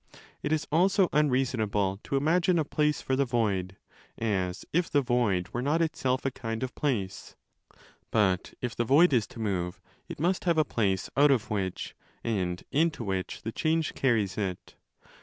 [0.41, 3.77] It is also unreasonable to imagine a place for the void,
[4.17, 7.35] as if the void were not 25 itself a kind of place."
[8.09, 9.79] But if the void is to move,
[10.09, 11.93] it must have a place out of which
[12.23, 14.73] and into which the change carries it.